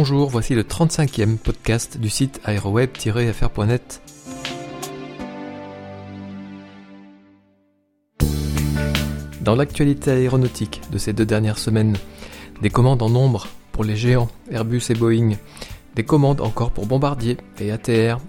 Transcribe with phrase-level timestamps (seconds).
[0.00, 4.00] Bonjour, voici le 35e podcast du site aéroweb-fr.net.
[9.40, 11.96] Dans l'actualité aéronautique de ces deux dernières semaines,
[12.62, 15.32] des commandes en nombre pour les géants Airbus et Boeing,
[15.96, 18.20] des commandes encore pour Bombardier et ATR,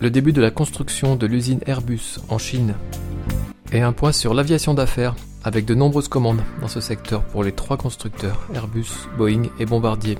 [0.00, 2.76] le début de la construction de l'usine Airbus en Chine,
[3.72, 7.52] et un point sur l'aviation d'affaires avec de nombreuses commandes dans ce secteur pour les
[7.52, 10.18] trois constructeurs Airbus, Boeing et Bombardier.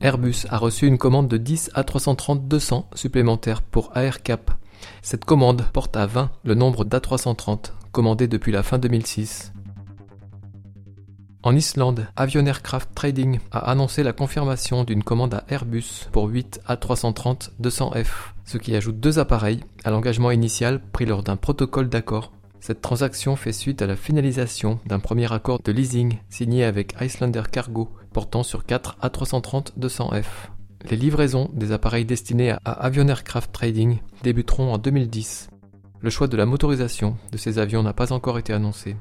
[0.00, 4.52] Airbus a reçu une commande de 10 à 330 200 supplémentaires pour AirCap.
[5.02, 9.52] Cette commande porte à 20 le nombre d'A330 commandés depuis la fin 2006.
[11.48, 16.60] En Islande, Avion Aircraft Trading a annoncé la confirmation d'une commande à Airbus pour 8
[16.68, 22.32] A330-200F, ce qui ajoute deux appareils à l'engagement initial pris lors d'un protocole d'accord.
[22.60, 27.44] Cette transaction fait suite à la finalisation d'un premier accord de leasing signé avec Islander
[27.50, 30.26] Cargo portant sur 4 A330-200F.
[30.90, 35.48] Les livraisons des appareils destinés à Avion Aircraft Trading débuteront en 2010.
[36.02, 38.96] Le choix de la motorisation de ces avions n'a pas encore été annoncé.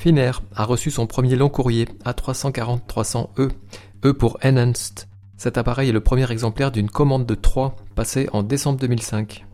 [0.00, 3.50] Finnair a reçu son premier long courrier A340-300E,
[4.02, 5.06] E pour Enhanced.
[5.36, 9.44] Cet appareil est le premier exemplaire d'une commande de 3 passée en décembre 2005.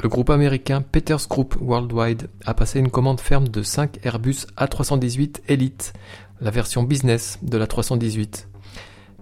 [0.00, 5.40] Le groupe américain Peters Group Worldwide a passé une commande ferme de 5 Airbus A318
[5.48, 5.92] Elite,
[6.40, 8.48] la version business de la 318.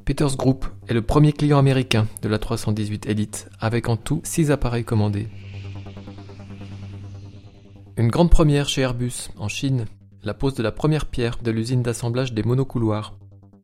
[0.04, 4.50] Peters Group est le premier client américain de la 318 Elite, avec en tout 6
[4.50, 5.28] appareils commandés.
[8.00, 9.84] Une grande première chez Airbus, en Chine,
[10.22, 13.14] la pose de la première pierre de l'usine d'assemblage des monocouloirs.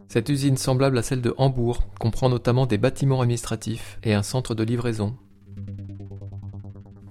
[0.09, 4.55] Cette usine semblable à celle de Hambourg comprend notamment des bâtiments administratifs et un centre
[4.55, 5.17] de livraison.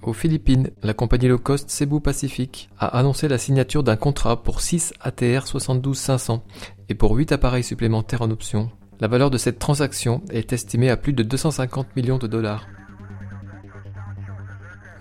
[0.04, 4.62] Aux Philippines, la compagnie low cost Cebu Pacific a annoncé la signature d'un contrat pour
[4.62, 6.42] 6 ATR 72-500
[6.90, 8.70] et pour 8 appareils supplémentaires en option.
[9.00, 12.68] La valeur de cette transaction est estimée à plus de 250 millions de dollars.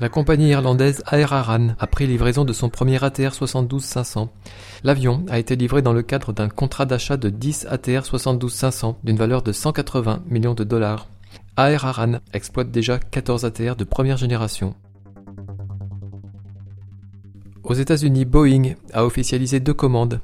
[0.00, 4.28] La compagnie irlandaise Air Aran a pris livraison de son premier ATR 72-500.
[4.82, 9.16] L'avion a été livré dans le cadre d'un contrat d'achat de 10 ATR 72-500 d'une
[9.16, 11.06] valeur de 180 millions de dollars.
[11.56, 14.74] Air Aran exploite déjà 14 ATR de première génération.
[17.62, 20.20] Aux États-Unis, Boeing a officialisé deux commandes.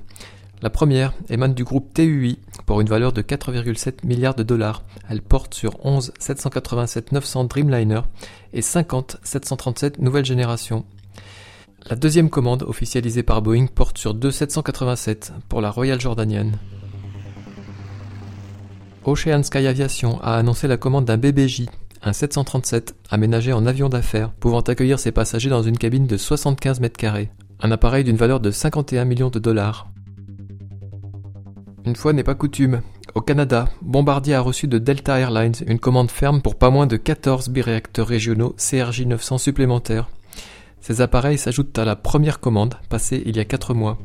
[0.62, 4.82] La première émane du groupe TUI pour une valeur de 4,7 milliards de dollars.
[5.09, 8.03] Elle porte sur 11 787-900 Dreamliner
[8.53, 10.84] et 50 737 nouvelle génération.
[11.88, 16.53] La deuxième commande officialisée par Boeing porte sur 2 787 pour la Royal Jordanian.
[19.06, 21.69] Ocean Sky Aviation a annoncé la commande d'un BBJ,
[22.03, 26.81] un 737 aménagé en avion d'affaires, pouvant accueillir ses passagers dans une cabine de 75
[26.81, 27.31] mètres carrés.
[27.60, 29.90] Un appareil d'une valeur de 51 millions de dollars.
[31.87, 32.83] Une fois n'est pas coutume.
[33.15, 36.97] Au Canada, Bombardier a reçu de Delta Airlines une commande ferme pour pas moins de
[36.97, 40.09] 14 biréacteurs régionaux CRJ 900 supplémentaires.
[40.81, 43.99] Ces appareils s'ajoutent à la première commande passée il y a 4 mois.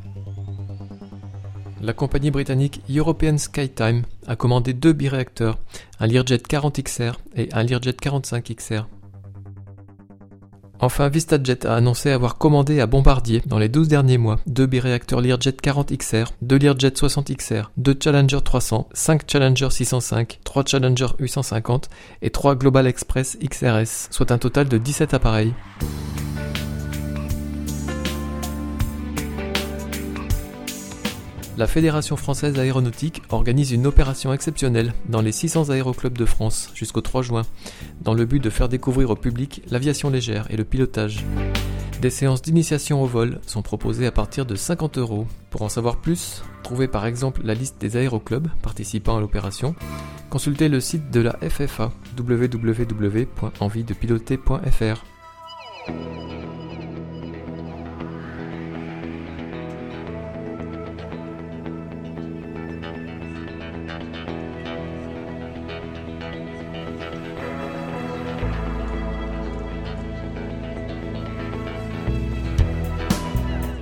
[1.82, 5.60] La compagnie britannique European Skytime a commandé deux biréacteurs,
[6.00, 8.86] un Learjet 40XR et un Learjet 45XR.
[10.80, 15.22] Enfin, VistaJet a annoncé avoir commandé à Bombardier dans les 12 derniers mois deux biréacteurs
[15.22, 21.90] Learjet 40XR, deux Learjet 60XR, deux Challenger 300, 5 Challenger 605, 3 Challenger 850
[22.22, 25.54] et 3 Global Express XRS, soit un total de 17 appareils.
[31.58, 37.00] La Fédération française aéronautique organise une opération exceptionnelle dans les 600 aéroclubs de France jusqu'au
[37.00, 37.44] 3 juin,
[38.02, 41.24] dans le but de faire découvrir au public l'aviation légère et le pilotage.
[42.02, 45.28] Des séances d'initiation au vol sont proposées à partir de 50 euros.
[45.50, 49.76] Pour en savoir plus, trouvez par exemple la liste des aéroclubs participant à l'opération.
[50.30, 55.06] Consultez le site de la FFA www.enviedepiloter.fr.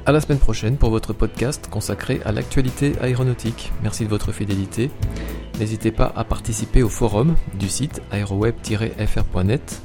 [0.05, 3.71] À la semaine prochaine pour votre podcast consacré à l'actualité aéronautique.
[3.83, 4.91] Merci de votre fidélité.
[5.59, 9.81] N'hésitez pas à participer au forum du site aéroweb-fr.net.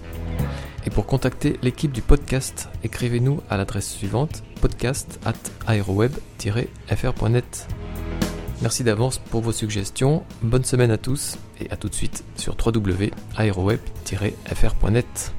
[0.87, 5.35] Et pour contacter l'équipe du podcast, écrivez-nous à l'adresse suivante podcast at
[5.69, 7.69] aéroweb-fr.net.
[8.61, 10.25] Merci d'avance pour vos suggestions.
[10.43, 15.33] Bonne semaine à tous et à tout de suite sur www.aeroweb-fr.net.